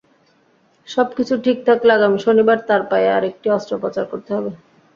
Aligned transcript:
সবকিছু 0.87 1.33
ঠিক 1.45 1.57
থাকলে 1.67 1.91
আগামী 1.93 2.19
শনিবার 2.25 2.57
তাঁর 2.67 2.81
পায়ে 2.91 3.09
আরেকটি 3.17 3.47
অস্ত্রোপচার 3.49 4.05
হতে 4.05 4.31
পারে। 4.35 4.51